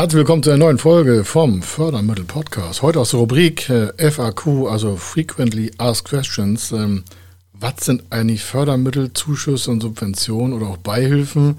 [0.00, 2.80] Herzlich willkommen zu einer neuen Folge vom Fördermittel Podcast.
[2.80, 6.72] Heute aus der Rubrik äh, FAQ, also Frequently Asked Questions.
[6.72, 7.04] Ähm,
[7.52, 11.58] was sind eigentlich Fördermittel, Zuschüsse und Subventionen oder auch Beihilfen?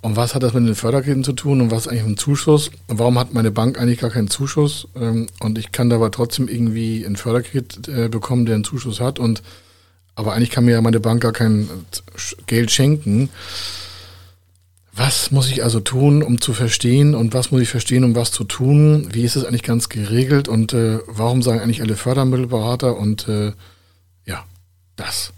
[0.00, 2.72] Und was hat das mit den Förderkrediten zu tun und was ist eigentlich ein Zuschuss?
[2.88, 4.88] Und warum hat meine Bank eigentlich gar keinen Zuschuss?
[4.96, 8.98] Ähm, und ich kann da aber trotzdem irgendwie einen Förderkredit äh, bekommen, der einen Zuschuss
[8.98, 9.20] hat.
[9.20, 9.40] Und
[10.16, 11.68] aber eigentlich kann mir ja meine Bank gar kein
[12.48, 13.28] Geld schenken.
[14.94, 18.30] Was muss ich also tun, um zu verstehen und was muss ich verstehen, um was
[18.30, 19.08] zu tun?
[19.10, 23.52] Wie ist es eigentlich ganz geregelt und äh, warum sagen eigentlich alle Fördermittelberater und äh,
[24.26, 24.44] ja,
[24.96, 25.32] das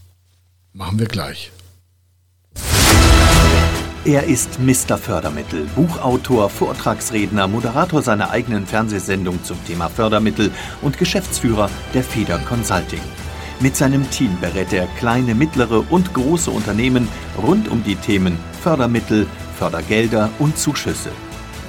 [0.73, 1.53] machen wir gleich.
[4.05, 4.99] Er ist Mr.
[4.99, 10.51] Fördermittel, Buchautor, Vortragsredner, Moderator seiner eigenen Fernsehsendung zum Thema Fördermittel
[10.83, 13.01] und Geschäftsführer der Feder Consulting.
[13.61, 17.09] Mit seinem Team berät er kleine, mittlere und große Unternehmen
[17.41, 19.27] rund um die Themen Fördermittel,
[19.65, 21.09] Fördergelder und Zuschüsse.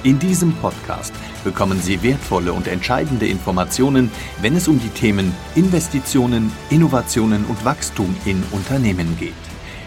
[0.02, 4.10] In diesem Podcast bekommen Sie wertvolle und entscheidende Informationen,
[4.42, 9.55] wenn es um die Themen Investitionen, Innovationen und Wachstum in Unternehmen geht.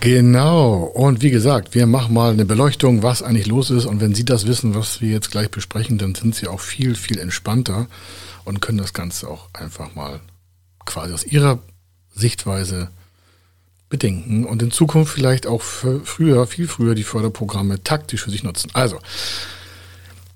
[0.00, 0.84] Genau.
[0.84, 3.86] Und wie gesagt, wir machen mal eine Beleuchtung, was eigentlich los ist.
[3.86, 6.94] Und wenn Sie das wissen, was wir jetzt gleich besprechen, dann sind Sie auch viel,
[6.94, 7.86] viel entspannter
[8.44, 10.20] und können das Ganze auch einfach mal
[10.86, 11.58] quasi aus ihrer
[12.14, 12.90] Sichtweise
[13.88, 18.70] bedenken und in Zukunft vielleicht auch früher, viel früher die Förderprogramme taktisch für sich nutzen.
[18.74, 18.98] Also,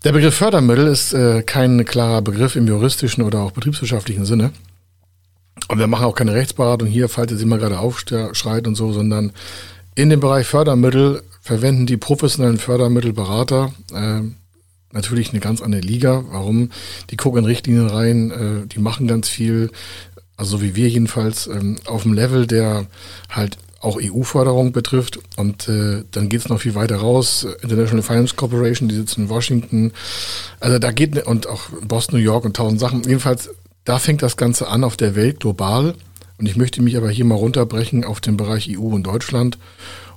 [0.04, 4.52] der Begriff Fördermittel ist äh, kein klarer Begriff im juristischen oder auch betriebswirtschaftlichen Sinne.
[5.68, 8.92] Und wir machen auch keine Rechtsberatung hier, falls ihr sie mal gerade aufschreit und so,
[8.92, 9.32] sondern
[9.94, 14.20] in dem Bereich Fördermittel verwenden die professionellen Fördermittelberater äh,
[14.92, 16.24] natürlich eine ganz andere Liga.
[16.30, 16.70] Warum?
[17.10, 19.70] Die gucken in Richtlinien rein, äh, die machen ganz viel,
[20.36, 22.86] also wie wir jedenfalls, ähm, auf dem Level, der
[23.30, 25.18] halt auch EU-Förderung betrifft.
[25.36, 27.46] Und äh, dann geht es noch viel weiter raus.
[27.62, 29.92] International Finance Corporation, die sitzt in Washington.
[30.60, 33.02] Also da geht, und auch Boston, New York und tausend Sachen.
[33.02, 33.50] Jedenfalls,
[33.84, 35.94] da fängt das Ganze an auf der Welt global.
[36.38, 39.58] Und ich möchte mich aber hier mal runterbrechen auf den Bereich EU und Deutschland.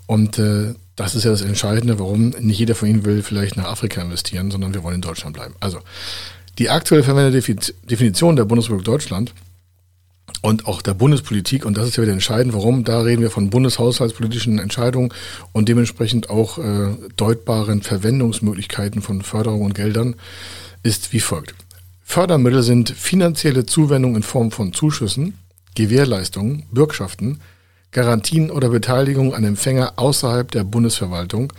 [0.08, 3.66] Und äh, das ist ja das Entscheidende, warum nicht jeder von Ihnen will vielleicht nach
[3.66, 5.56] Afrika investieren, sondern wir wollen in Deutschland bleiben.
[5.60, 5.80] Also
[6.58, 9.34] die aktuell verwendete Definition der Bundesrepublik Deutschland
[10.42, 13.50] und auch der Bundespolitik, und das ist ja wieder entscheidend, warum, da reden wir von
[13.50, 15.14] bundeshaushaltspolitischen Entscheidungen
[15.52, 20.16] und dementsprechend auch äh, deutbaren Verwendungsmöglichkeiten von Förderung und Geldern,
[20.84, 21.56] ist wie folgt.
[22.08, 25.38] Fördermittel sind finanzielle Zuwendungen in Form von Zuschüssen,
[25.74, 27.42] Gewährleistungen, Bürgschaften,
[27.92, 31.52] Garantien oder Beteiligung an Empfänger außerhalb der Bundesverwaltung,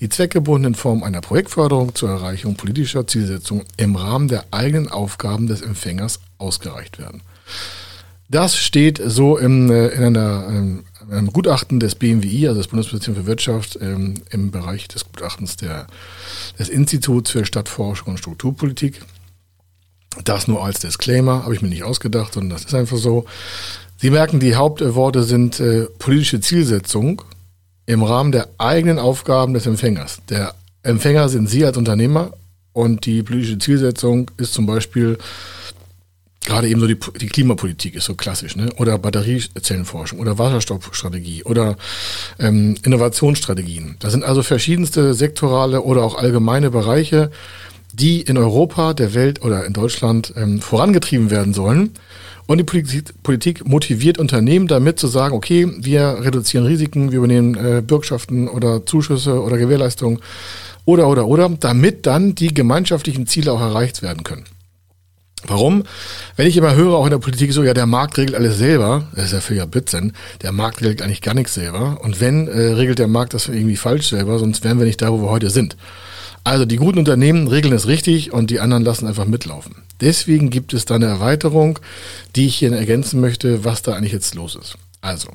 [0.00, 5.46] die zweckgebunden in Form einer Projektförderung zur Erreichung politischer Zielsetzungen im Rahmen der eigenen Aufgaben
[5.46, 7.22] des Empfängers ausgereicht werden.
[8.28, 13.20] Das steht so im, äh, in einer, ähm, einem Gutachten des BMWI, also des Bundesministeriums
[13.22, 15.86] für Wirtschaft, ähm, im Bereich des Gutachtens der,
[16.58, 19.00] des Instituts für Stadtforschung und Strukturpolitik.
[20.24, 23.26] Das nur als Disclaimer, habe ich mir nicht ausgedacht, sondern das ist einfach so.
[23.96, 27.22] Sie merken, die Hauptworte sind äh, politische Zielsetzung
[27.86, 30.18] im Rahmen der eigenen Aufgaben des Empfängers.
[30.28, 32.32] Der Empfänger sind Sie als Unternehmer
[32.72, 35.18] und die politische Zielsetzung ist zum Beispiel
[36.44, 38.70] gerade eben so die, die Klimapolitik ist so klassisch, ne?
[38.76, 41.76] Oder Batteriezellenforschung oder Wasserstoffstrategie oder
[42.38, 43.96] ähm, Innovationsstrategien.
[44.00, 47.30] Das sind also verschiedenste sektorale oder auch allgemeine Bereiche,
[47.94, 51.90] die in Europa, der Welt oder in Deutschland ähm, vorangetrieben werden sollen.
[52.46, 52.64] Und die
[53.22, 58.84] Politik, motiviert Unternehmen damit zu sagen, okay, wir reduzieren Risiken, wir übernehmen äh, Bürgschaften oder
[58.84, 60.18] Zuschüsse oder Gewährleistungen
[60.84, 64.44] oder, oder, oder, damit dann die gemeinschaftlichen Ziele auch erreicht werden können.
[65.46, 65.84] Warum?
[66.36, 69.08] Wenn ich immer höre, auch in der Politik so, ja, der Markt regelt alles selber,
[69.14, 70.12] das ist ja ja Blödsinn,
[70.42, 71.98] der Markt regelt eigentlich gar nichts selber.
[72.02, 75.12] Und wenn, äh, regelt der Markt das irgendwie falsch selber, sonst wären wir nicht da,
[75.12, 75.76] wo wir heute sind.
[76.44, 79.76] Also die guten Unternehmen regeln es richtig und die anderen lassen einfach mitlaufen.
[80.00, 81.78] Deswegen gibt es da eine Erweiterung,
[82.36, 84.76] die ich hier ergänzen möchte, was da eigentlich jetzt los ist.
[85.00, 85.30] Also,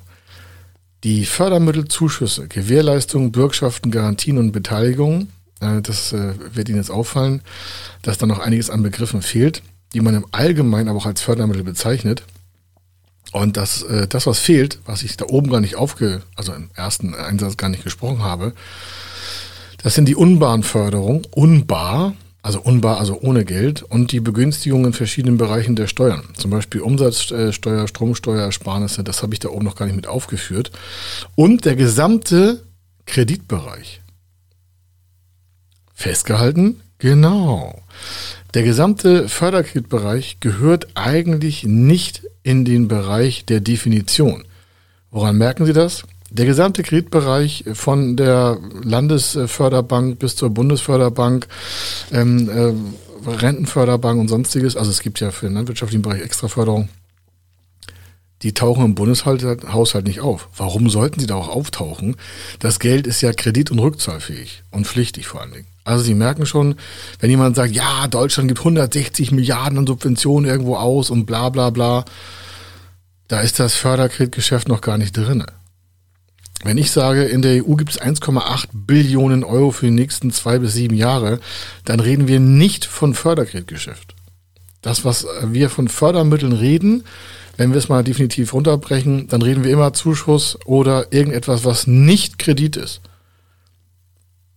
[1.04, 7.42] die Fördermittelzuschüsse, Gewährleistungen, Bürgschaften, Garantien und Beteiligungen, äh, das äh, wird Ihnen jetzt auffallen,
[8.04, 9.64] dass da noch einiges an Begriffen fehlt
[9.94, 12.24] die man im Allgemeinen aber auch als Fördermittel bezeichnet.
[13.32, 16.70] Und das, äh, das, was fehlt, was ich da oben gar nicht aufge, also im
[16.74, 18.54] ersten Einsatz gar nicht gesprochen habe,
[19.84, 25.38] das sind die Unbahnförderung, unbar, also unbar, also ohne Geld, und die Begünstigung in verschiedenen
[25.38, 26.24] Bereichen der Steuern.
[26.36, 30.72] Zum Beispiel Umsatzsteuer, Stromsteuer, Ersparnisse, das habe ich da oben noch gar nicht mit aufgeführt.
[31.36, 32.64] Und der gesamte
[33.06, 34.02] Kreditbereich.
[35.94, 36.82] Festgehalten?
[36.98, 37.82] Genau.
[38.54, 44.46] Der gesamte Förderkreditbereich gehört eigentlich nicht in den Bereich der Definition.
[45.12, 46.04] Woran merken Sie das?
[46.32, 51.48] Der gesamte Kreditbereich von der Landesförderbank bis zur Bundesförderbank,
[52.12, 56.90] ähm, äh, Rentenförderbank und sonstiges, also es gibt ja für den landwirtschaftlichen Bereich Extraförderung,
[58.42, 60.48] die tauchen im Bundeshaushalt nicht auf.
[60.56, 62.16] Warum sollten sie da auch auftauchen?
[62.60, 65.68] Das Geld ist ja kredit- und rückzahlfähig und pflichtig vor allen Dingen.
[65.84, 66.76] Also Sie merken schon,
[67.20, 71.72] wenn jemand sagt, ja, Deutschland gibt 160 Milliarden an Subventionen irgendwo aus und bla bla
[71.72, 72.06] bla,
[73.28, 75.48] da ist das Förderkreditgeschäft noch gar nicht drinne.
[76.64, 80.60] Wenn ich sage, in der EU gibt es 1,8 Billionen Euro für die nächsten zwei
[80.60, 81.40] bis sieben Jahre,
[81.86, 84.16] dann reden wir nicht von Förderkreditgeschäft.
[84.82, 87.06] Das, was wir von Fördermitteln reden,
[87.58, 92.40] wenn wir es mal definitiv runterbrechen, dann reden wir immer Zuschuss oder irgendetwas, was nicht
[92.40, 93.02] Kredit ist.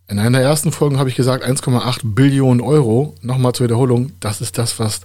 [0.07, 3.15] In einer ersten Folgen habe ich gesagt 1,8 Billionen Euro.
[3.21, 5.01] Nochmal zur Wiederholung, das ist das, was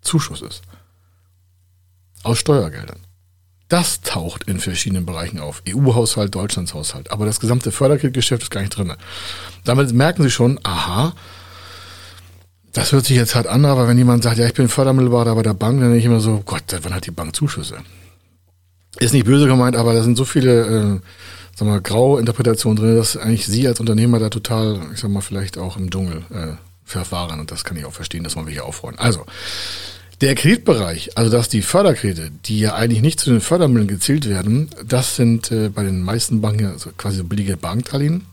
[0.00, 0.62] Zuschuss ist.
[2.22, 3.00] Aus Steuergeldern.
[3.72, 5.62] Das taucht in verschiedenen Bereichen auf.
[5.66, 7.10] EU-Haushalt, Deutschlandshaushalt.
[7.10, 8.92] Aber das gesamte Förderkreditgeschäft ist gar nicht drin.
[9.64, 11.14] Damit merken Sie schon, aha,
[12.74, 15.42] das hört sich jetzt hart an, aber wenn jemand sagt, ja, ich bin Fördermittelberater bei
[15.42, 17.78] der Bank, dann denke ich immer so, Gott, wann hat die Bank Zuschüsse?
[18.98, 21.00] Ist nicht böse gemeint, aber da sind so viele äh,
[21.56, 25.22] sag mal, graue Interpretation drin, dass eigentlich Sie als Unternehmer da total, ich sag mal,
[25.22, 27.40] vielleicht auch im Dschungel äh, verfahren.
[27.40, 28.98] Und das kann ich auch verstehen, dass man hier aufräumen.
[28.98, 29.24] Also,
[30.22, 34.70] der Kreditbereich, also dass die Förderkredite, die ja eigentlich nicht zu den Fördermitteln gezählt werden,
[34.86, 38.24] das sind äh, bei den meisten Banken also quasi billige Bankdarlehen.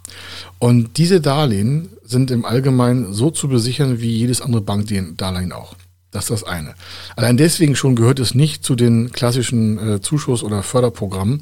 [0.60, 5.76] Und diese Darlehen sind im Allgemeinen so zu besichern wie jedes andere Bankdarlehen auch.
[6.12, 6.76] Das ist das eine.
[7.16, 11.42] Allein deswegen schon gehört es nicht zu den klassischen äh, Zuschuss- oder Förderprogrammen,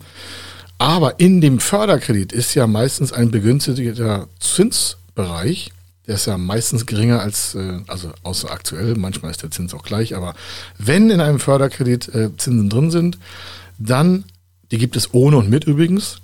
[0.77, 5.71] aber in dem Förderkredit ist ja meistens ein begünstigter Zinsbereich.
[6.07, 9.83] Der ist ja meistens geringer als, äh, also außer aktuell, manchmal ist der Zins auch
[9.83, 10.35] gleich, aber
[10.77, 13.17] wenn in einem Förderkredit äh, Zinsen drin sind,
[13.77, 14.23] dann,
[14.71, 16.21] die gibt es ohne und mit übrigens,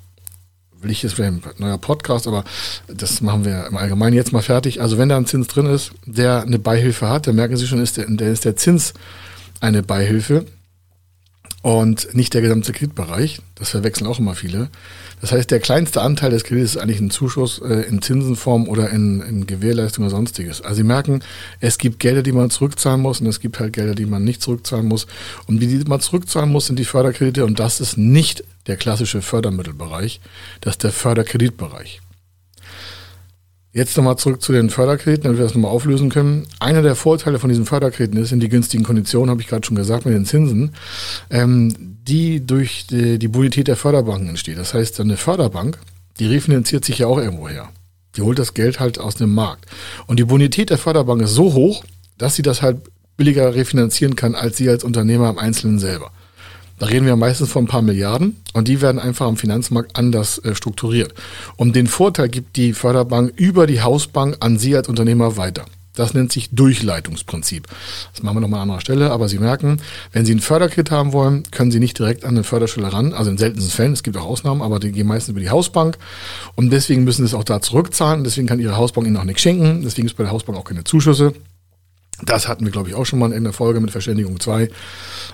[0.84, 2.44] will ich jetzt vielleicht ein neuer Podcast, aber
[2.86, 4.80] das machen wir im Allgemeinen jetzt mal fertig.
[4.80, 7.80] Also wenn da ein Zins drin ist, der eine Beihilfe hat, dann merken Sie schon,
[7.80, 8.94] ist der, der ist der Zins
[9.60, 10.46] eine Beihilfe
[11.62, 13.40] und nicht der gesamte Kreditbereich.
[13.54, 14.68] Das verwechseln auch immer viele.
[15.20, 18.90] Das heißt, der kleinste Anteil des Kredits ist eigentlich ein Zuschuss äh, in Zinsenform oder
[18.90, 20.60] in, in Gewährleistung oder sonstiges.
[20.60, 21.22] Also Sie merken,
[21.60, 24.42] es gibt Gelder, die man zurückzahlen muss und es gibt halt Gelder, die man nicht
[24.42, 25.06] zurückzahlen muss.
[25.46, 29.22] Und die, die man zurückzahlen muss, sind die Förderkredite und das ist nicht der klassische
[29.22, 30.20] Fördermittelbereich,
[30.60, 32.00] das ist der Förderkreditbereich.
[33.74, 36.46] Jetzt nochmal zurück zu den Förderkrediten, damit wir das nochmal auflösen können.
[36.60, 39.76] Einer der Vorteile von diesen Förderkrediten ist, sind die günstigen Konditionen, habe ich gerade schon
[39.76, 40.74] gesagt, mit den Zinsen,
[41.28, 44.58] ähm, die durch die, die Bonität der Förderbanken entsteht.
[44.58, 45.78] Das heißt, eine Förderbank,
[46.18, 47.70] die refinanziert sich ja auch irgendwo her.
[48.16, 49.66] Die holt das Geld halt aus dem Markt.
[50.06, 51.84] Und die Bonität der Förderbank ist so hoch,
[52.18, 52.78] dass sie das halt
[53.16, 56.10] billiger refinanzieren kann, als sie als Unternehmer im Einzelnen selber.
[56.78, 60.38] Da reden wir meistens von ein paar Milliarden und die werden einfach am Finanzmarkt anders
[60.38, 61.14] äh, strukturiert.
[61.56, 65.64] Und den Vorteil gibt die Förderbank über die Hausbank an Sie als Unternehmer weiter.
[65.94, 67.68] Das nennt sich Durchleitungsprinzip.
[68.12, 69.80] Das machen wir nochmal an anderer Stelle, aber Sie merken,
[70.12, 73.30] wenn Sie ein Förderkredit haben wollen, können Sie nicht direkt an eine Förderstelle ran, also
[73.30, 75.96] in seltensten Fällen, es gibt auch Ausnahmen, aber die gehen meistens über die Hausbank
[76.56, 79.42] und deswegen müssen Sie es auch da zurückzahlen, deswegen kann Ihre Hausbank Ihnen auch nichts
[79.42, 81.32] schenken, deswegen ist bei der Hausbank auch keine Zuschüsse.
[82.22, 84.70] Das hatten wir, glaube ich, auch schon mal in der Folge mit Verständigung 2.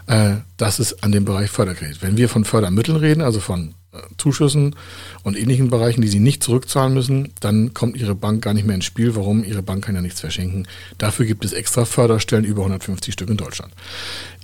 [0.07, 2.03] Äh, das ist an dem Bereich Förderkredit.
[2.03, 3.75] Wenn wir von Fördermitteln reden, also von
[4.19, 4.77] Zuschüssen
[5.25, 8.77] und ähnlichen Bereichen, die Sie nicht zurückzahlen müssen, dann kommt Ihre Bank gar nicht mehr
[8.77, 9.17] ins Spiel.
[9.17, 9.43] Warum?
[9.43, 10.69] Ihre Bank kann ja nichts verschenken.
[10.99, 13.73] Dafür gibt es extra Förderstellen, über 150 Stück in Deutschland.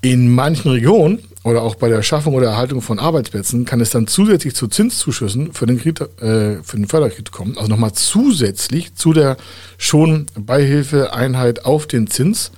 [0.03, 4.09] In manchen Regionen oder auch bei der Schaffung oder Erhaltung von Arbeitsplätzen kann es dann
[4.09, 7.57] zusätzlich zu Zinszuschüssen für den, Kredit, äh, für den Förderkredit kommen.
[7.57, 9.37] Also nochmal zusätzlich zu der
[9.79, 12.51] schon Beihilfeeinheit auf den Zins.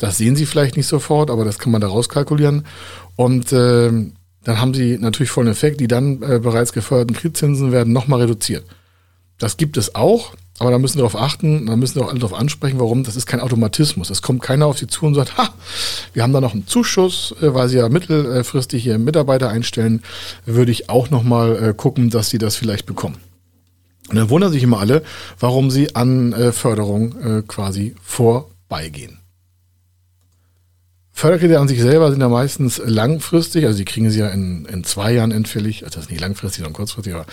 [0.00, 2.64] Das sehen Sie vielleicht nicht sofort, aber das kann man da rauskalkulieren.
[3.14, 3.92] Und äh,
[4.44, 5.80] dann haben Sie natürlich vollen Effekt.
[5.80, 8.64] Die dann äh, bereits geförderten Kreditzinsen werden nochmal reduziert.
[9.38, 10.34] Das gibt es auch.
[10.60, 13.02] Aber da müssen wir darauf achten, da müssen wir auch alle darauf ansprechen, warum.
[13.02, 14.10] Das ist kein Automatismus.
[14.10, 15.54] Es kommt keiner auf Sie zu und sagt, ha,
[16.12, 20.02] wir haben da noch einen Zuschuss, äh, weil Sie ja mittelfristig hier Mitarbeiter einstellen,
[20.44, 23.16] würde ich auch nochmal äh, gucken, dass Sie das vielleicht bekommen.
[24.10, 25.02] Und dann wundern sich immer alle,
[25.38, 29.19] warum sie an äh, Förderung quasi vorbeigehen.
[31.20, 34.84] Förderkredite an sich selber sind ja meistens langfristig, also die kriegen sie ja in, in
[34.84, 37.26] zwei Jahren entfällig, also das ist nicht langfristig, sondern kurzfristig, aber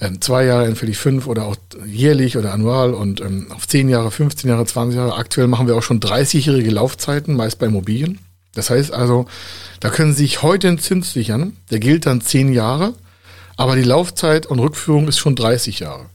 [0.00, 1.54] ähm, zwei Jahre entfällig, fünf oder auch
[1.86, 5.14] jährlich oder annual und ähm, auf zehn Jahre, 15 Jahre, 20 Jahre.
[5.14, 8.18] Aktuell machen wir auch schon 30-jährige Laufzeiten, meist bei Immobilien.
[8.54, 9.26] Das heißt also,
[9.78, 12.94] da können Sie sich heute einen Zins sichern, der gilt dann zehn Jahre,
[13.56, 16.06] Aber die Laufzeit und Rückführung ist schon 30 Jahre.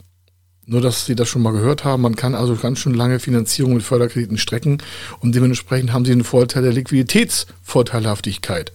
[0.65, 3.74] Nur, dass Sie das schon mal gehört haben, man kann also ganz schön lange Finanzierung
[3.74, 4.77] mit Förderkrediten strecken
[5.20, 8.72] und dementsprechend haben Sie einen Vorteil der Liquiditätsvorteilhaftigkeit.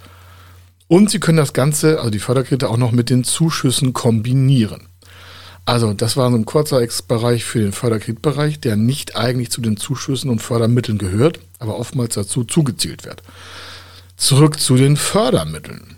[0.87, 4.83] Und Sie können das Ganze, also die Förderkredite, auch noch mit den Zuschüssen kombinieren.
[5.65, 9.77] Also, das war so ein kurzer Bereich für den Förderkreditbereich, der nicht eigentlich zu den
[9.77, 13.23] Zuschüssen und Fördermitteln gehört, aber oftmals dazu zugezielt wird.
[14.17, 15.97] Zurück zu den Fördermitteln.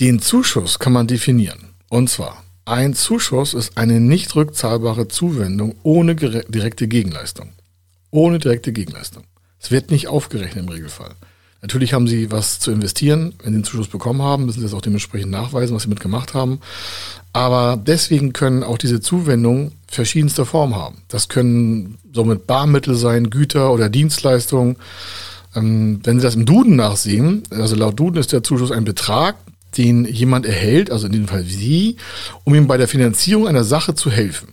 [0.00, 1.74] Den Zuschuss kann man definieren.
[1.88, 7.50] Und zwar, ein Zuschuss ist eine nicht rückzahlbare Zuwendung ohne direkte Gegenleistung.
[8.10, 9.24] Ohne direkte Gegenleistung.
[9.60, 11.14] Es wird nicht aufgerechnet im Regelfall.
[11.60, 13.34] Natürlich haben sie was zu investieren.
[13.42, 16.34] Wenn sie den Zuschuss bekommen haben, müssen sie das auch dementsprechend nachweisen, was sie mitgemacht
[16.34, 16.60] haben.
[17.32, 20.98] Aber deswegen können auch diese Zuwendungen verschiedenste Formen haben.
[21.08, 24.76] Das können somit Barmittel sein, Güter oder Dienstleistungen.
[25.56, 29.36] Ähm, wenn Sie das im Duden nachsehen, also laut Duden ist der Zuschuss ein Betrag,
[29.76, 31.96] den jemand erhält, also in dem Fall Sie,
[32.44, 34.48] um ihm bei der Finanzierung einer Sache zu helfen.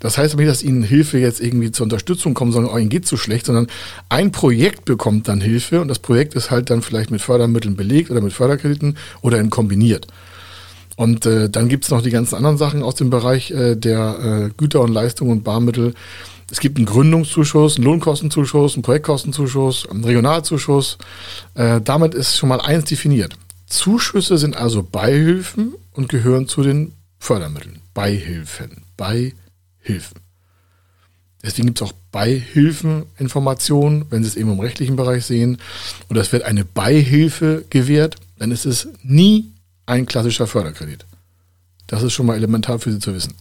[0.00, 2.88] Das heißt aber nicht, dass ihnen Hilfe jetzt irgendwie zur Unterstützung kommt, sondern oh, ihnen
[2.88, 3.68] geht so schlecht, sondern
[4.08, 8.10] ein Projekt bekommt dann Hilfe und das Projekt ist halt dann vielleicht mit Fördermitteln belegt
[8.10, 10.08] oder mit Förderkrediten oder in kombiniert.
[10.96, 14.50] Und äh, dann gibt's noch die ganzen anderen Sachen aus dem Bereich äh, der äh,
[14.56, 15.94] Güter und Leistungen und Barmittel.
[16.50, 20.98] Es gibt einen Gründungszuschuss, einen Lohnkostenzuschuss, einen Projektkostenzuschuss, einen Regionalzuschuss.
[21.54, 23.36] Äh, damit ist schon mal eins definiert.
[23.72, 27.80] Zuschüsse sind also Beihilfen und gehören zu den Fördermitteln.
[27.94, 28.84] Beihilfen.
[28.96, 29.42] Beihilfen.
[29.82, 30.20] Hilfen.
[31.42, 35.58] Deswegen gibt es auch Beihilfeninformationen, wenn Sie es eben im rechtlichen Bereich sehen.
[36.08, 39.52] Und es wird eine Beihilfe gewährt, dann ist es nie
[39.86, 41.04] ein klassischer Förderkredit.
[41.88, 43.34] Das ist schon mal elementar für Sie zu wissen.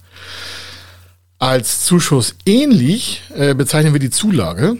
[1.38, 4.78] Als Zuschuss ähnlich äh, bezeichnen wir die Zulage.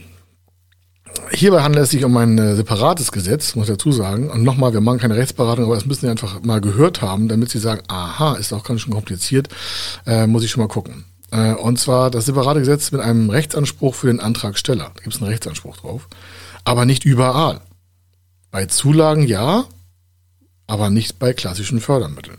[1.34, 4.30] Hierbei handelt es sich um ein äh, separates Gesetz, muss ich dazu sagen.
[4.30, 7.50] Und nochmal, wir machen keine Rechtsberatung, aber das müssen Sie einfach mal gehört haben, damit
[7.50, 9.48] Sie sagen, aha, ist auch ganz schön kompliziert,
[10.06, 11.06] äh, muss ich schon mal gucken.
[11.32, 14.92] Äh, und zwar das separate Gesetz mit einem Rechtsanspruch für den Antragsteller.
[14.94, 16.08] Da gibt es einen Rechtsanspruch drauf.
[16.66, 17.62] Aber nicht überall.
[18.52, 19.66] Bei Zulagen ja,
[20.68, 22.38] aber nicht bei klassischen Fördermitteln.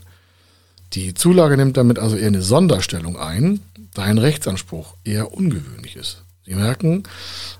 [0.93, 3.61] Die Zulage nimmt damit also eher eine Sonderstellung ein,
[3.95, 6.23] da ein Rechtsanspruch eher ungewöhnlich ist.
[6.45, 7.03] Sie merken,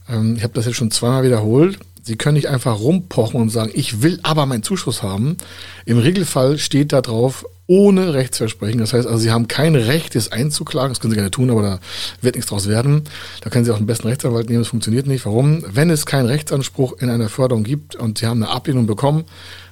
[0.10, 3.72] ähm, ich habe das jetzt schon zweimal wiederholt, Sie können nicht einfach rumpochen und sagen,
[3.74, 5.38] ich will aber meinen Zuschuss haben.
[5.86, 8.80] Im Regelfall steht da drauf, ohne Rechtsversprechen.
[8.80, 10.90] Das heißt also, Sie haben kein Recht, es einzuklagen.
[10.90, 11.80] Das können Sie gerne tun, aber da
[12.20, 13.04] wird nichts draus werden.
[13.40, 14.62] Da können Sie auch den besten Rechtsanwalt nehmen.
[14.62, 15.26] Das funktioniert nicht.
[15.26, 15.64] Warum?
[15.72, 19.24] Wenn es keinen Rechtsanspruch in einer Förderung gibt und Sie haben eine Ablehnung bekommen,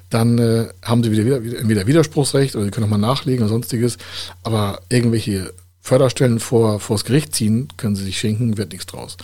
[0.09, 3.97] dann äh, haben Sie wieder, wieder, entweder Widerspruchsrecht oder Sie können nochmal nachlegen oder sonstiges.
[4.43, 9.17] Aber irgendwelche Förderstellen vor, vors Gericht ziehen, können Sie sich schenken, wird nichts draus.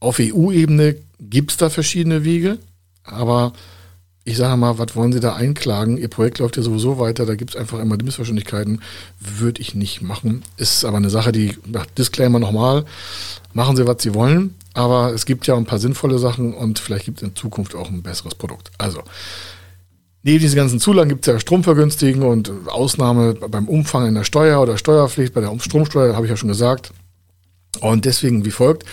[0.00, 2.58] Auf EU-Ebene gibt es da verschiedene Wege,
[3.04, 3.52] aber
[4.26, 5.98] ich sage mal, was wollen Sie da einklagen?
[5.98, 8.80] Ihr Projekt läuft ja sowieso weiter, da gibt es einfach immer die Missverständlichkeiten.
[9.20, 10.42] Würde ich nicht machen.
[10.56, 11.56] Ist aber eine Sache, die,
[11.98, 12.86] Disclaimer nochmal,
[13.52, 17.04] machen Sie, was Sie wollen, aber es gibt ja ein paar sinnvolle Sachen und vielleicht
[17.04, 18.70] gibt es in Zukunft auch ein besseres Produkt.
[18.78, 19.02] Also,
[20.24, 24.60] neben diesen ganzen Zulagen gibt es ja Stromvergünstigen und Ausnahme beim Umfang in der Steuer
[24.60, 26.92] oder Steuerpflicht, bei der Stromsteuer, habe ich ja schon gesagt.
[27.80, 28.84] Und deswegen wie folgt,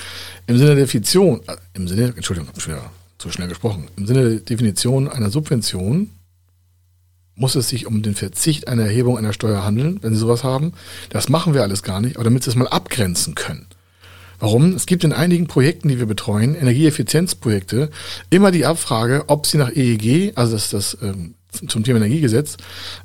[0.48, 4.30] im Sinne der Definition, äh, im Sinne, Entschuldigung, schon wieder zu schnell gesprochen, im Sinne
[4.30, 6.10] der Definition einer Subvention
[7.36, 10.74] muss es sich um den Verzicht einer Erhebung einer Steuer handeln, wenn Sie sowas haben.
[11.10, 13.68] Das machen wir alles gar nicht, aber damit Sie es mal abgrenzen können.
[14.42, 14.74] Warum?
[14.74, 17.92] Es gibt in einigen Projekten, die wir betreuen, Energieeffizienzprojekte,
[18.32, 21.36] immer die Abfrage, ob sie nach EEG, also das, das ähm,
[21.68, 22.58] zum Thema Energiegesetz,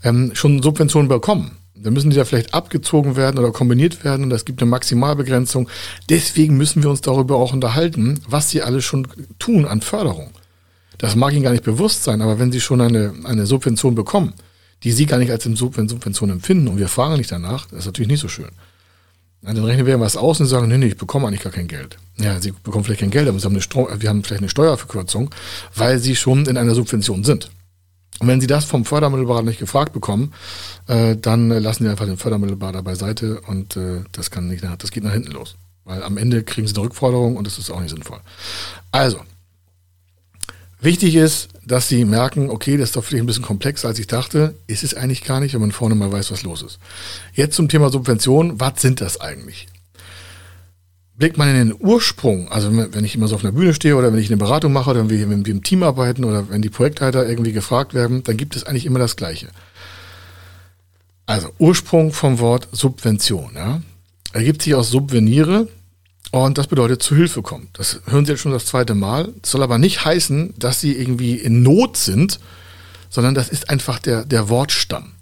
[0.03, 1.59] ähm, schon Subventionen bekommen.
[1.75, 5.69] Dann müssen die da vielleicht abgezogen werden oder kombiniert werden und es gibt eine Maximalbegrenzung.
[6.09, 9.07] Deswegen müssen wir uns darüber auch unterhalten, was sie alles schon
[9.39, 10.31] tun an Förderung.
[10.97, 14.33] Das mag Ihnen gar nicht bewusst sein, aber wenn Sie schon eine, eine Subvention bekommen,
[14.83, 18.09] die Sie gar nicht als Subvention empfinden und wir fragen nicht danach, das ist natürlich
[18.09, 18.49] nicht so schön.
[19.43, 21.99] Dann rechnen wir was aus und sagen, nee, nee, ich bekomme eigentlich gar kein Geld.
[22.19, 24.49] Ja, Sie bekommen vielleicht kein Geld, aber Sie haben eine Stro wir haben vielleicht eine
[24.49, 25.31] Steuerverkürzung,
[25.75, 27.51] weil Sie schon in einer Subvention sind.
[28.19, 30.33] Und wenn Sie das vom Fördermittelberater nicht gefragt bekommen,
[30.87, 35.05] äh, dann lassen Sie einfach den Fördermittelberater beiseite und äh, das kann nicht, das geht
[35.05, 35.57] nach hinten los.
[35.85, 38.21] Weil am Ende kriegen Sie eine Rückforderung und das ist auch nicht sinnvoll.
[38.91, 39.21] Also,
[40.81, 44.07] wichtig ist, dass Sie merken, okay, das ist doch vielleicht ein bisschen komplexer, als ich
[44.07, 44.55] dachte.
[44.67, 46.79] Ist es eigentlich gar nicht, wenn man vorne mal weiß, was los ist.
[47.33, 48.61] Jetzt zum Thema Subvention.
[48.61, 49.67] Was sind das eigentlich?
[51.17, 54.13] blickt man in den Ursprung, also wenn ich immer so auf einer Bühne stehe oder
[54.13, 56.69] wenn ich eine Beratung mache oder wenn wir, wir im Team arbeiten oder wenn die
[56.69, 59.49] Projektleiter irgendwie gefragt werden, dann gibt es eigentlich immer das Gleiche.
[61.25, 63.83] Also Ursprung vom Wort Subvention, ja.
[64.33, 65.69] Ergibt sich aus Subveniere
[66.33, 67.69] und das bedeutet zu Hilfe kommen.
[67.73, 69.33] Das hören Sie jetzt schon das zweite Mal.
[69.43, 72.41] Das soll aber nicht heißen, dass Sie irgendwie in Not sind,
[73.09, 75.13] sondern das ist einfach der, der Wortstamm.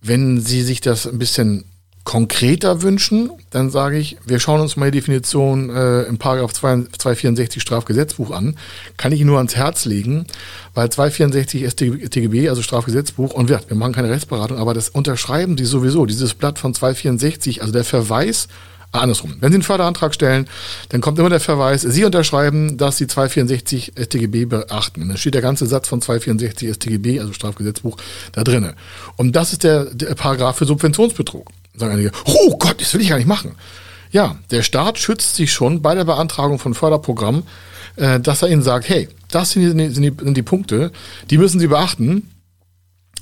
[0.00, 1.64] Wenn Sie sich das ein bisschen
[2.04, 7.62] konkreter wünschen, dann sage ich, wir schauen uns mal die Definition äh, im Paragraph 264
[7.62, 8.56] Strafgesetzbuch an.
[8.96, 10.26] Kann ich Ihnen nur ans Herz legen,
[10.74, 15.64] weil 264 StGB, also Strafgesetzbuch, und wir, wir machen keine Rechtsberatung, aber das unterschreiben Sie
[15.64, 18.48] sowieso, dieses Blatt von 264, also der Verweis
[18.92, 19.34] andersrum.
[19.40, 20.48] Wenn Sie einen Förderantrag stellen,
[20.90, 25.02] dann kommt immer der Verweis, Sie unterschreiben, dass Sie 264 StGB beachten.
[25.02, 27.96] Und dann steht der ganze Satz von 264 StGB, also Strafgesetzbuch,
[28.32, 28.74] da drinnen.
[29.16, 31.48] Und das ist der, der Paragraph für Subventionsbetrug.
[31.74, 33.52] Sagen einige, oh Gott, das will ich gar nicht machen.
[34.10, 37.44] Ja, der Staat schützt sich schon bei der Beantragung von Förderprogrammen,
[37.96, 40.92] äh, dass er ihnen sagt, hey, das sind die, sind, die, sind die Punkte,
[41.30, 42.30] die müssen Sie beachten.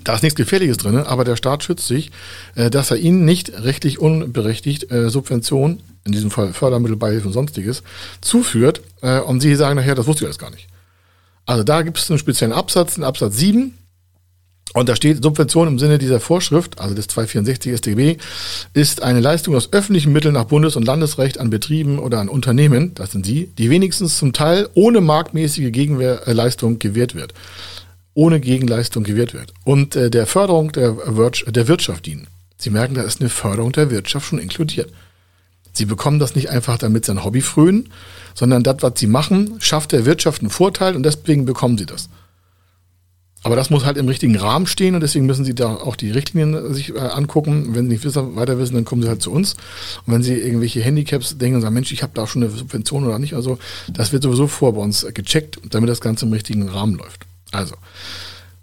[0.04, 2.10] Da ist nichts Gefährliches drin, aber der Staat schützt sich,
[2.54, 7.34] äh, dass er ihnen nicht rechtlich unberechtigt äh, Subventionen, in diesem Fall Fördermittel, Beihilfe und
[7.34, 7.82] sonstiges,
[8.20, 8.80] zuführt.
[9.02, 10.68] Äh, und sie sagen nachher, das wusste ich alles gar nicht.
[11.46, 13.74] Also da gibt es einen speziellen Absatz, einen Absatz 7,
[14.72, 18.18] und da steht, Subvention im Sinne dieser Vorschrift, also des 264 StGB,
[18.72, 22.94] ist eine Leistung aus öffentlichen Mitteln nach Bundes- und Landesrecht an Betrieben oder an Unternehmen,
[22.94, 27.34] das sind sie, die wenigstens zum Teil ohne marktmäßige Gegenleistung gewährt wird
[28.14, 32.26] ohne Gegenleistung gewährt wird und äh, der Förderung der, der Wirtschaft dienen.
[32.56, 34.92] Sie merken, da ist eine Förderung der Wirtschaft schon inkludiert.
[35.72, 37.90] Sie bekommen das nicht einfach, damit sie ein Hobby frönen,
[38.34, 42.08] sondern das, was sie machen, schafft der Wirtschaft einen Vorteil und deswegen bekommen sie das.
[43.42, 46.10] Aber das muss halt im richtigen Rahmen stehen und deswegen müssen Sie da auch die
[46.10, 47.74] Richtlinien sich äh, angucken.
[47.74, 48.04] Wenn Sie nicht
[48.36, 49.54] weiter wissen, dann kommen Sie halt zu uns.
[50.04, 53.06] Und wenn Sie irgendwelche Handicaps denken und sagen, Mensch, ich habe da schon eine Subvention
[53.06, 53.58] oder nicht, also
[53.90, 57.29] das wird sowieso vor bei uns gecheckt, damit das Ganze im richtigen Rahmen läuft.
[57.52, 57.76] Also,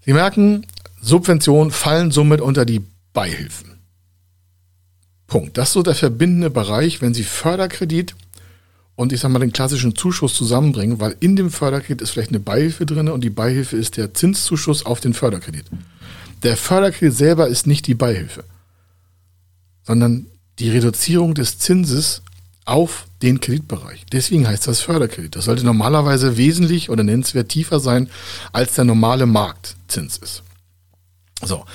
[0.06, 0.65] Sie merken,
[1.01, 2.82] Subventionen fallen somit unter die
[3.13, 3.77] Beihilfen.
[5.27, 5.58] Punkt.
[5.58, 8.15] Das ist so der verbindende Bereich, wenn Sie Förderkredit
[8.96, 12.40] und ich sag mal den klassischen Zuschuss zusammenbringen, weil in dem Förderkredit ist vielleicht eine
[12.40, 15.66] Beihilfe drin und die Beihilfe ist der Zinszuschuss auf den Förderkredit.
[16.44, 18.44] Der Förderkredit selber ist nicht die Beihilfe,
[19.83, 20.27] sondern
[20.59, 22.22] die Reduzierung des Zinses
[22.68, 24.06] auf den Kreditbereich.
[24.12, 25.36] Deswegen heißt das Förderkredit.
[25.36, 28.10] Das sollte normalerweise wesentlich oder nennenswert tiefer sein,
[28.51, 30.44] als der normale Marktzins ist.
[31.44, 31.66] So.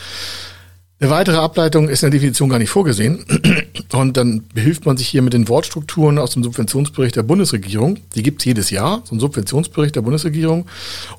[1.00, 3.24] Eine weitere Ableitung ist in der Definition gar nicht vorgesehen.
[3.92, 7.98] Und dann behilft man sich hier mit den Wortstrukturen aus dem Subventionsbericht der Bundesregierung.
[8.14, 10.66] Die gibt es jedes Jahr, so ein Subventionsbericht der Bundesregierung.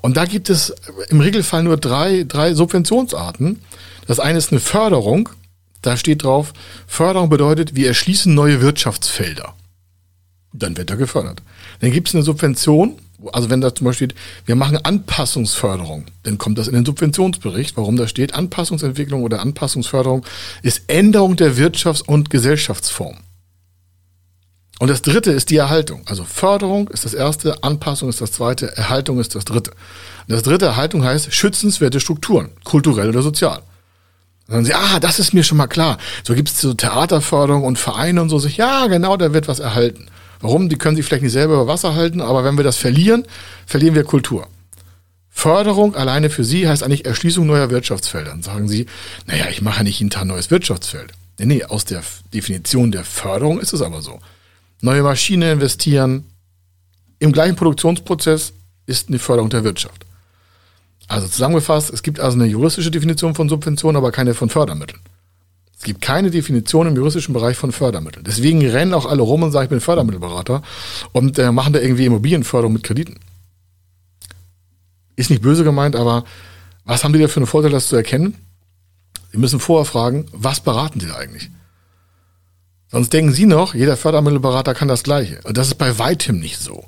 [0.00, 0.74] Und da gibt es
[1.10, 3.60] im Regelfall nur drei, drei Subventionsarten.
[4.06, 5.28] Das eine ist eine Förderung.
[5.82, 6.54] Da steht drauf,
[6.86, 9.54] Förderung bedeutet, wir erschließen neue Wirtschaftsfelder
[10.54, 11.42] dann wird er gefördert.
[11.80, 12.96] Dann gibt es eine Subvention,
[13.32, 17.76] also wenn da zum Beispiel steht, wir machen Anpassungsförderung, dann kommt das in den Subventionsbericht,
[17.76, 20.24] warum da steht, Anpassungsentwicklung oder Anpassungsförderung
[20.62, 23.16] ist Änderung der Wirtschafts- und Gesellschaftsform.
[24.80, 26.02] Und das dritte ist die Erhaltung.
[26.06, 29.70] Also Förderung ist das erste, Anpassung ist das zweite, Erhaltung ist das dritte.
[29.70, 33.62] Und das dritte Erhaltung heißt schützenswerte Strukturen, kulturell oder sozial.
[34.46, 35.98] Dann sagen sie, ah, das ist mir schon mal klar.
[36.24, 38.38] So gibt es so Theaterförderung und Vereine und so.
[38.38, 40.08] Sich, ja, genau, da wird was erhalten.
[40.44, 40.68] Warum?
[40.68, 43.24] Die können sich vielleicht nicht selber über Wasser halten, aber wenn wir das verlieren,
[43.64, 44.46] verlieren wir Kultur.
[45.30, 48.32] Förderung alleine für Sie heißt eigentlich Erschließung neuer Wirtschaftsfelder.
[48.32, 48.84] Dann sagen Sie,
[49.24, 51.14] naja, ich mache nicht jeden Tag ein neues Wirtschaftsfeld.
[51.38, 52.02] Nee, nee, aus der
[52.34, 54.20] Definition der Förderung ist es aber so.
[54.82, 56.24] Neue Maschine investieren,
[57.20, 58.52] im gleichen Produktionsprozess
[58.84, 60.04] ist eine Förderung der Wirtschaft.
[61.08, 65.00] Also zusammengefasst, es gibt also eine juristische Definition von Subventionen, aber keine von Fördermitteln.
[65.84, 68.24] Es gibt keine Definition im juristischen Bereich von Fördermitteln.
[68.24, 70.62] Deswegen rennen auch alle rum und sagen, ich bin Fördermittelberater
[71.12, 73.20] und äh, machen da irgendwie Immobilienförderung mit Krediten.
[75.14, 76.24] Ist nicht böse gemeint, aber
[76.86, 78.34] was haben die da für einen Vorteil, das zu erkennen?
[79.30, 81.50] Sie müssen vorher fragen, was beraten die da eigentlich?
[82.90, 85.40] Sonst denken Sie noch, jeder Fördermittelberater kann das Gleiche.
[85.44, 86.86] Und das ist bei weitem nicht so.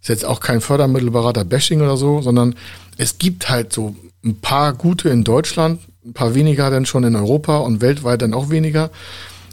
[0.00, 2.54] Ist jetzt auch kein Fördermittelberater-Bashing oder so, sondern
[2.96, 7.16] es gibt halt so ein paar gute in Deutschland, ein paar weniger dann schon in
[7.16, 8.90] Europa und weltweit dann auch weniger.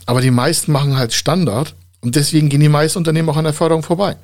[0.06, 3.54] Aber die meisten machen halt Standard und deswegen gehen die meisten Unternehmen auch an der
[3.54, 4.18] Förderung vorbei.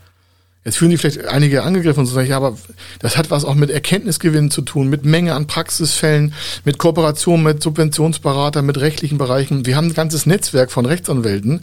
[0.66, 2.58] Jetzt fühlen die vielleicht einige angegriffen und so ja, aber
[3.00, 6.34] das hat was auch mit Erkenntnisgewinnen zu tun, mit Menge an Praxisfällen,
[6.66, 9.66] mit Kooperation mit Subventionsberatern, mit rechtlichen Bereichen.
[9.66, 11.62] Wir haben ein ganzes Netzwerk von Rechtsanwälten,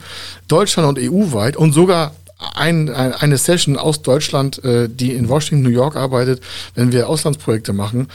[0.49, 2.15] Deutschland und EU-weit und sogar
[2.55, 6.43] ein, eine Session aus Deutschland, äh, die in Washington, New York arbeitet,
[6.75, 8.09] wenn wir Auslandsprojekte machen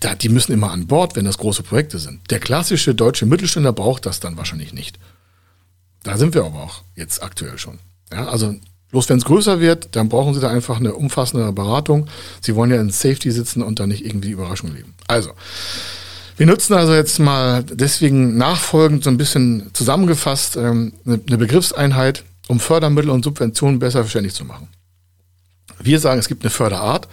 [0.00, 2.30] da, die müssen immer an Bord, wenn das große Projekte sind.
[2.30, 4.98] Der klassische deutsche Mittelständler braucht das dann wahrscheinlich nicht.
[6.02, 7.78] Da sind wir aber auch jetzt aktuell schon.
[8.12, 8.54] Ja, also
[8.90, 12.08] bloß wenn es größer wird, dann brauchen sie da einfach eine umfassende Beratung.
[12.40, 14.94] Sie wollen ja in Safety sitzen und da nicht irgendwie Überraschung leben.
[15.06, 15.32] Also,
[16.36, 22.24] wir nutzen also jetzt mal deswegen nachfolgend so ein bisschen zusammengefasst ähm, eine, eine Begriffseinheit,
[22.46, 24.68] um Fördermittel und Subventionen besser verständlich zu machen.
[25.80, 27.08] Wir sagen, es gibt eine Förderart.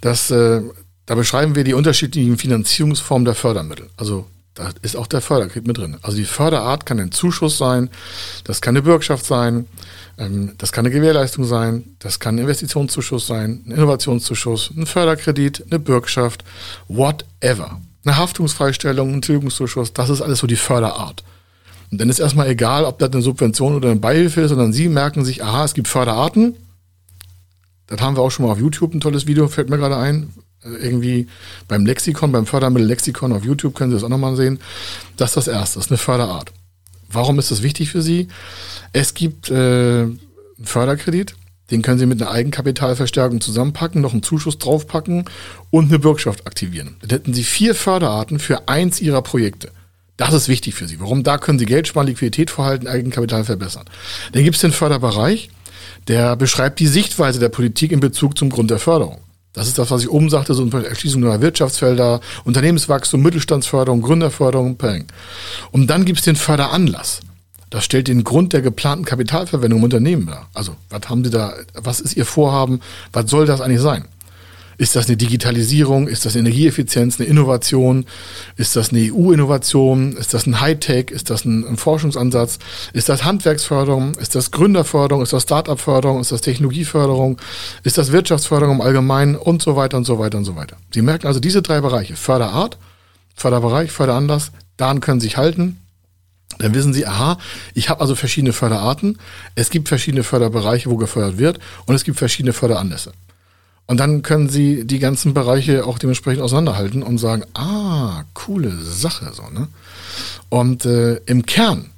[0.00, 0.62] Das, äh,
[1.06, 3.88] da beschreiben wir die unterschiedlichen Finanzierungsformen der Fördermittel.
[3.96, 5.98] Also Da ist auch der Förderkredit mit drin.
[6.00, 7.90] Also die Förderart kann ein Zuschuss sein,
[8.44, 9.66] das kann eine Bürgschaft sein,
[10.16, 15.64] ähm, das kann eine Gewährleistung sein, das kann ein Investitionszuschuss sein, ein Innovationszuschuss, ein Förderkredit,
[15.70, 16.42] eine Bürgschaft,
[16.88, 17.82] whatever.
[18.06, 21.22] Eine Haftungsfreistellung, ein Tilgungszuschuss, das ist alles so die Förderart.
[21.90, 24.88] Und dann ist erstmal egal, ob das eine Subvention oder eine Beihilfe ist, sondern Sie
[24.88, 26.56] merken sich, aha, es gibt Förderarten.
[27.88, 30.32] Das haben wir auch schon mal auf YouTube, ein tolles Video, fällt mir gerade ein.
[30.66, 31.28] Äh, irgendwie
[31.68, 34.58] beim Lexikon, beim Fördermittel Lexikon auf YouTube können Sie das auch nochmal sehen.
[35.16, 36.52] Das ist das Erste, das ist eine Förderart.
[37.08, 38.28] Warum ist das wichtig für Sie?
[38.92, 40.20] Es gibt äh, einen
[40.62, 41.34] Förderkredit,
[41.70, 45.24] den können Sie mit einer Eigenkapitalverstärkung zusammenpacken, noch einen Zuschuss draufpacken
[45.70, 46.96] und eine Bürgschaft aktivieren.
[47.00, 49.70] Dann hätten Sie vier Förderarten für eins Ihrer Projekte.
[50.16, 50.98] Das ist wichtig für Sie.
[51.00, 51.24] Warum?
[51.24, 53.84] Da können Sie Geld sparen, Liquidität vorhalten, Eigenkapital verbessern.
[54.32, 55.50] Dann gibt es den Förderbereich,
[56.08, 59.20] der beschreibt die Sichtweise der Politik in Bezug zum Grund der Förderung.
[59.56, 65.06] Das ist das, was ich oben sagte, so Erschließung neuer Wirtschaftsfelder, Unternehmenswachstum, Mittelstandsförderung, Gründerförderung, Peng.
[65.72, 67.20] Und dann gibt es den Förderanlass.
[67.70, 70.50] Das stellt den Grund der geplanten Kapitalverwendung im Unternehmen dar.
[70.52, 72.80] Also, was haben Sie da, was ist Ihr Vorhaben,
[73.14, 74.04] was soll das eigentlich sein?
[74.78, 76.06] Ist das eine Digitalisierung?
[76.06, 78.04] Ist das Energieeffizienz, eine Innovation?
[78.56, 80.16] Ist das eine EU-Innovation?
[80.16, 81.10] Ist das ein Hightech?
[81.10, 82.58] Ist das ein, ein, Forschungsansatz?
[82.92, 84.14] Ist das Handwerksförderung?
[84.16, 85.22] Ist das Gründerförderung?
[85.22, 86.20] Ist das Startup-Förderung?
[86.20, 87.38] Ist das Technologieförderung?
[87.84, 89.36] Ist das Wirtschaftsförderung im Allgemeinen?
[89.36, 90.76] Und so weiter und so weiter und so weiter.
[90.92, 92.16] Sie merken also diese drei Bereiche.
[92.16, 92.76] Förderart,
[93.34, 95.80] Förderbereich, Förderanlass, daran können Sie sich halten.
[96.58, 97.38] Dann wissen Sie, aha,
[97.74, 99.18] ich habe also verschiedene Förderarten,
[99.54, 103.12] es gibt verschiedene Förderbereiche, wo gefördert wird und es gibt verschiedene Förderanlässe.
[103.86, 109.32] Und dann können Sie die ganzen Bereiche auch dementsprechend auseinanderhalten und sagen, ah, coole Sache,
[109.32, 109.68] so, ne?
[110.48, 111.90] Und äh, im Kern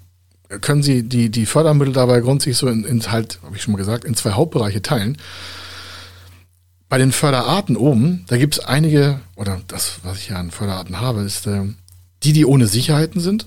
[0.60, 3.78] können Sie die, die Fördermittel dabei grundsätzlich so in, in halt, habe ich schon mal
[3.78, 5.16] gesagt, in zwei Hauptbereiche teilen.
[6.88, 11.00] Bei den Förderarten oben, da gibt es einige, oder das, was ich ja an Förderarten
[11.00, 11.64] habe, ist äh,
[12.22, 13.46] die, die ohne Sicherheiten sind.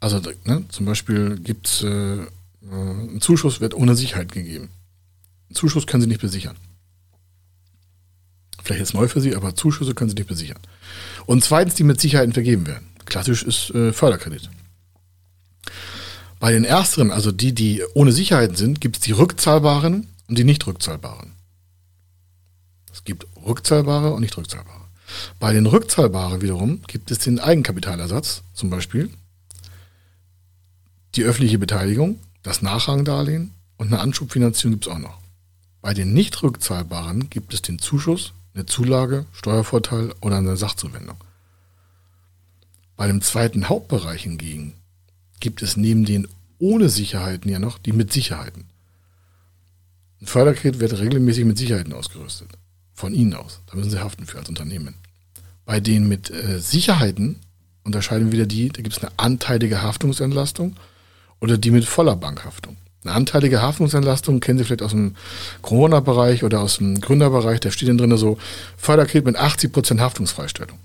[0.00, 2.24] Also ne, zum Beispiel gibt es äh, äh,
[2.70, 4.68] ein Zuschuss wird ohne Sicherheit gegeben.
[5.52, 6.56] Zuschuss können Sie nicht besichern.
[8.68, 10.58] Vielleicht jetzt neu für Sie, aber Zuschüsse können Sie nicht besichern.
[11.24, 12.86] Und zweitens, die mit Sicherheiten vergeben werden.
[13.06, 14.50] Klassisch ist äh, Förderkredit.
[16.38, 20.44] Bei den ersteren, also die, die ohne Sicherheiten sind, gibt es die rückzahlbaren und die
[20.44, 21.32] nicht rückzahlbaren.
[22.92, 24.82] Es gibt rückzahlbare und nicht rückzahlbare.
[25.40, 29.08] Bei den rückzahlbaren wiederum gibt es den Eigenkapitalersatz, zum Beispiel
[31.14, 35.16] die öffentliche Beteiligung, das Nachrangdarlehen und eine Anschubfinanzierung gibt es auch noch.
[35.80, 41.16] Bei den nicht rückzahlbaren gibt es den Zuschuss eine Zulage, Steuervorteil oder eine Sachzuwendung.
[42.96, 44.74] Bei dem zweiten Hauptbereich hingegen
[45.38, 46.26] gibt es neben den
[46.58, 48.64] ohne Sicherheiten ja noch die mit Sicherheiten.
[50.20, 52.48] Ein Förderkredit wird regelmäßig mit Sicherheiten ausgerüstet.
[52.94, 53.60] Von Ihnen aus.
[53.66, 54.94] Da müssen Sie haften für als Unternehmen.
[55.64, 57.36] Bei den mit äh, Sicherheiten
[57.84, 60.74] unterscheiden wieder die, da gibt es eine anteilige Haftungsentlastung
[61.38, 62.76] oder die mit voller Bankhaftung.
[63.04, 65.14] Eine anteilige Haftungsentlastung kennen Sie vielleicht aus dem
[65.62, 67.60] Corona-Bereich oder aus dem Gründerbereich.
[67.60, 68.38] Da steht dann drin so
[68.76, 70.78] Förderkredit mit 80 Prozent Haftungsfreistellung.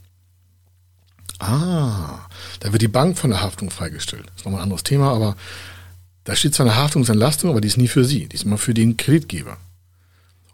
[1.39, 2.27] Ah,
[2.59, 4.23] da wird die Bank von der Haftung freigestellt.
[4.27, 5.35] Das ist nochmal ein anderes Thema, aber
[6.23, 8.27] da steht zwar eine Haftungsentlastung, aber die ist nie für Sie.
[8.27, 9.57] Die ist immer für den Kreditgeber.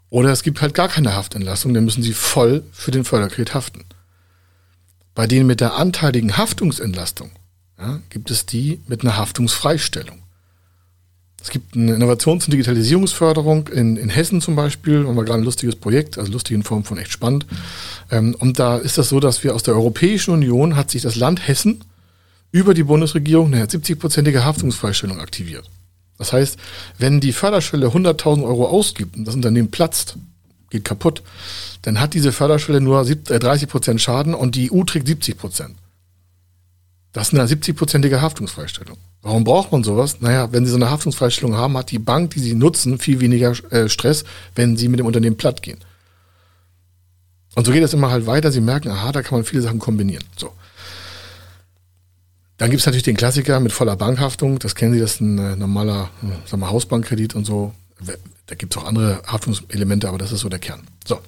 [0.08, 3.84] Oder es gibt halt gar keine Haftentlastung, dann müssen Sie voll für den Förderkredit haften.
[5.14, 7.30] Bei denen mit der anteiligen Haftungsentlastung
[7.78, 10.22] ja, gibt es die mit einer Haftungsfreistellung.
[11.42, 15.44] Es gibt eine Innovations- und Digitalisierungsförderung in, in Hessen zum Beispiel, und war gerade ein
[15.44, 17.46] lustiges Projekt, also lustig in Form von echt spannend.
[18.10, 21.16] Ähm, und da ist das so, dass wir aus der Europäischen Union hat sich das
[21.16, 21.80] Land Hessen
[22.52, 25.70] über die Bundesregierung eine 70-prozentige Haftungsfreistellung aktiviert.
[26.18, 26.58] Das heißt,
[26.98, 30.16] wenn die Förderschwelle 100.000 Euro ausgibt und das Unternehmen platzt,
[30.68, 31.22] geht kaputt,
[31.82, 35.76] dann hat diese Förderschwelle nur 30 äh, Prozent Schaden und die EU trägt 70 Prozent.
[37.12, 38.96] Das ist eine 70-prozentige Haftungsfreistellung.
[39.22, 40.20] Warum braucht man sowas?
[40.20, 43.52] Naja, wenn Sie so eine Haftungsfreistellung haben, hat die Bank, die Sie nutzen, viel weniger
[43.72, 45.78] äh, Stress, wenn Sie mit dem Unternehmen platt gehen.
[47.56, 48.52] Und so geht es immer halt weiter.
[48.52, 50.24] Sie merken, aha, da kann man viele Sachen kombinieren.
[50.36, 50.52] So.
[52.58, 54.58] Dann gibt es natürlich den Klassiker mit voller Bankhaftung.
[54.58, 57.74] Das kennen Sie, das ist ein äh, normaler äh, Hausbankkredit und so.
[58.46, 60.82] Da gibt es auch andere Haftungselemente, aber das ist so der Kern.
[61.06, 61.18] So.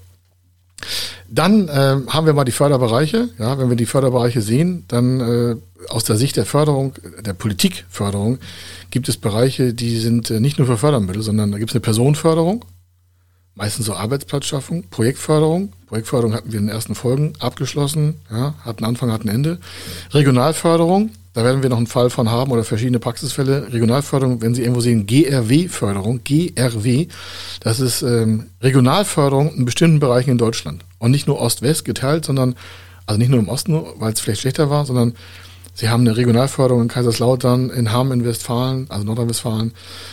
[1.28, 3.28] Dann äh, haben wir mal die Förderbereiche.
[3.38, 5.56] Ja, wenn wir die Förderbereiche sehen, dann äh,
[5.88, 8.38] aus der Sicht der Förderung, der Politikförderung,
[8.90, 11.80] gibt es Bereiche, die sind äh, nicht nur für Fördermittel, sondern da gibt es eine
[11.80, 12.64] Personenförderung,
[13.54, 15.72] meistens so Arbeitsplatzschaffung, Projektförderung.
[15.86, 19.58] Projektförderung hatten wir in den ersten Folgen abgeschlossen, ja, hat einen Anfang, hat ein Ende.
[20.12, 23.72] Regionalförderung, da werden wir noch einen Fall von haben oder verschiedene Praxisfälle.
[23.72, 27.06] Regionalförderung, wenn Sie irgendwo sehen, GRW-Förderung, GRW,
[27.60, 30.84] das ist ähm, Regionalförderung in bestimmten Bereichen in Deutschland.
[30.98, 32.54] Und nicht nur Ost-West geteilt, sondern
[33.06, 35.14] Also nicht nur im Osten, weil es vielleicht schlechter war, sondern
[35.74, 39.72] sie haben eine Regionalförderung in Kaiserslautern, in Hamm in Westfalen, also Nordrhein-Westfalen,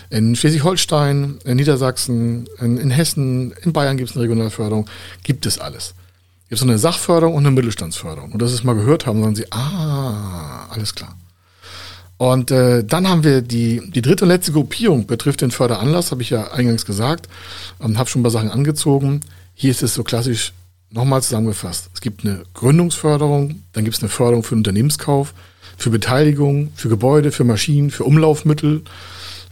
[0.09, 4.89] in Schleswig-Holstein, in Niedersachsen, in, in, Hessen, in Bayern gibt es eine Regionalförderung.
[5.23, 5.93] Gibt es alles.
[6.49, 8.31] Gibt es eine Sachförderung und eine Mittelstandsförderung.
[8.31, 11.15] Und das ist mal gehört haben, sagen sie, ah, alles klar.
[12.17, 16.23] Und äh, dann haben wir die, die dritte und letzte Gruppierung, betrifft den Förderanlass, habe
[16.23, 17.29] ich ja eingangs gesagt,
[17.77, 19.21] und habe schon ein paar Sachen angezogen.
[19.53, 20.53] Hier ist es so klassisch
[20.89, 21.91] nochmal zusammengefasst.
[21.93, 25.35] Es gibt eine Gründungsförderung, dann gibt es eine Förderung für Unternehmenskauf,
[25.77, 28.81] für Beteiligung, für Gebäude, für Maschinen, für Umlaufmittel,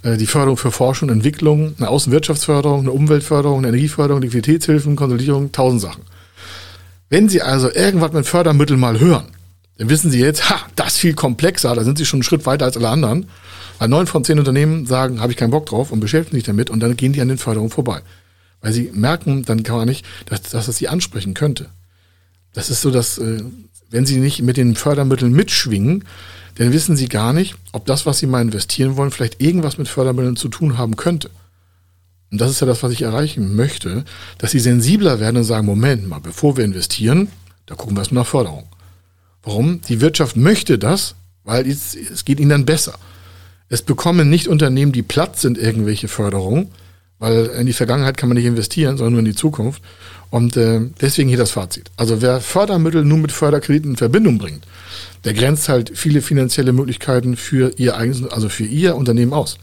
[0.01, 5.51] äh, die Förderung für Forschung und Entwicklung, eine Außenwirtschaftsförderung, eine Umweltförderung, eine Energieförderung, Liquiditätshilfen, Konsolidierung,
[5.51, 6.01] tausend Sachen.
[7.09, 9.25] Wenn Sie also irgendwas mit Fördermitteln mal hören,
[9.77, 12.45] dann wissen Sie jetzt, ha, das ist viel komplexer, da sind Sie schon einen Schritt
[12.45, 13.27] weiter als alle anderen.
[13.79, 16.69] Weil neun von zehn Unternehmen sagen, habe ich keinen Bock drauf und beschäftigen sich damit
[16.69, 18.01] und dann gehen die an den Förderungen vorbei.
[18.61, 21.67] Weil sie merken dann gar nicht, dass, dass es sie ansprechen könnte.
[22.53, 23.43] Das ist so, dass, äh,
[23.91, 26.05] wenn sie nicht mit den Fördermitteln mitschwingen,
[26.55, 29.87] dann wissen sie gar nicht, ob das, was sie mal investieren wollen, vielleicht irgendwas mit
[29.87, 31.29] Fördermitteln zu tun haben könnte.
[32.31, 34.03] Und das ist ja das, was ich erreichen möchte,
[34.37, 37.29] dass sie sensibler werden und sagen, Moment mal, bevor wir investieren,
[37.65, 38.67] da gucken wir erstmal nach Förderung.
[39.43, 39.81] Warum?
[39.87, 42.95] Die Wirtschaft möchte das, weil es, es geht ihnen dann besser.
[43.69, 46.69] Es bekommen nicht Unternehmen, die platt sind, irgendwelche Förderungen,
[47.19, 49.81] weil in die Vergangenheit kann man nicht investieren, sondern nur in die Zukunft.
[50.29, 51.89] Und äh, deswegen hier das Fazit.
[51.95, 54.65] Also wer Fördermittel nur mit Förderkrediten in Verbindung bringt,
[55.23, 59.57] der grenzt halt viele finanzielle Möglichkeiten für ihr eigenes, also für ihr Unternehmen aus.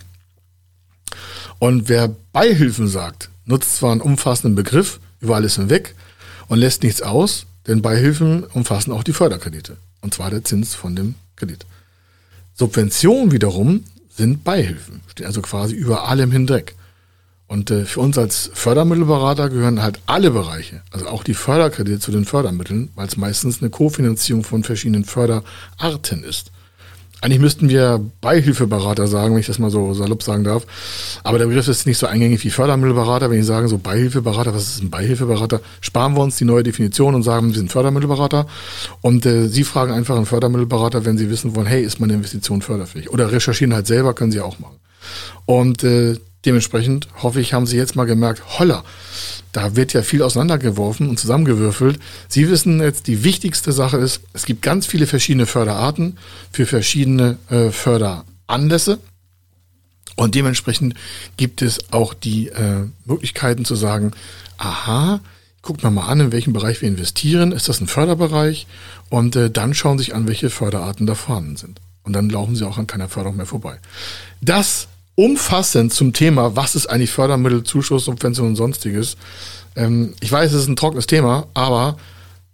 [1.64, 5.94] Und wer Beihilfen sagt, nutzt zwar einen umfassenden Begriff über alles hinweg
[6.48, 9.79] und lässt nichts aus, denn Beihilfen umfassen auch die Förderkredite.
[10.03, 11.64] Und zwar der Zins von dem Kredit.
[12.53, 16.74] Subventionen wiederum sind Beihilfen, stehen also quasi über allem hinweg.
[17.46, 22.11] Und äh, für uns als Fördermittelberater gehören halt alle Bereiche, also auch die Förderkredite zu
[22.11, 26.50] den Fördermitteln, weil es meistens eine Kofinanzierung von verschiedenen Förderarten ist.
[27.25, 30.67] Eigentlich müssten wir Beihilfeberater sagen, wenn ich das mal so salopp sagen darf.
[31.23, 33.31] Aber der Begriff ist nicht so eingängig wie Fördermittelberater.
[33.31, 35.63] Wenn ich sage so Beihilfeberater, was ist ein Beihilfeberater?
[35.81, 38.47] Sparen wir uns die neue Definition und sagen, wir sind Fördermittelberater.
[39.01, 42.61] Und äh, Sie fragen einfach einen Fördermittelberater, wenn Sie wissen wollen, hey, ist meine Investition
[42.61, 43.09] förderfähig?
[43.11, 44.77] Oder recherchieren halt selber, können Sie auch machen.
[45.47, 48.85] Und äh, dementsprechend hoffe ich, haben Sie jetzt mal gemerkt, holla,
[49.52, 52.00] da wird ja viel auseinandergeworfen und zusammengewürfelt.
[52.28, 56.18] Sie wissen jetzt, die wichtigste Sache ist, es gibt ganz viele verschiedene Förderarten
[56.52, 58.98] für verschiedene äh, Förderanlässe.
[60.16, 60.94] Und dementsprechend
[61.37, 64.12] gibt es auch die äh, Möglichkeiten zu sagen,
[64.59, 65.20] aha,
[65.62, 67.52] guckt man mal an, in welchem Bereich wir investieren.
[67.52, 68.66] Ist das ein Förderbereich?
[69.09, 71.80] Und äh, dann schauen sich an, welche Förderarten da vorhanden sind.
[72.02, 73.78] Und dann laufen sie auch an keiner Förderung mehr vorbei.
[74.40, 79.16] Das umfassend zum Thema, was ist eigentlich Fördermittel, Zuschuss, Subvention und sonstiges.
[79.77, 81.96] Ähm, ich weiß, es ist ein trockenes Thema, aber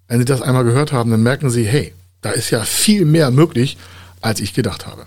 [0.08, 3.30] wenn Sie das einmal gehört haben, dann merken Sie, hey, da ist ja viel mehr
[3.30, 3.78] möglich,
[4.20, 5.06] als ich gedacht habe.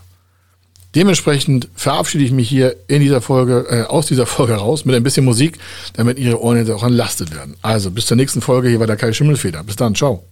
[0.96, 5.04] Dementsprechend verabschiede ich mich hier in dieser Folge, äh, aus dieser Folge raus mit ein
[5.04, 5.58] bisschen Musik,
[5.94, 7.56] damit Ihre Ohren jetzt auch entlastet werden.
[7.62, 8.70] Also bis zur nächsten Folge.
[8.70, 9.64] Hier war der Kai Schimmelfeder.
[9.64, 9.96] Bis dann.
[9.96, 10.24] Ciao.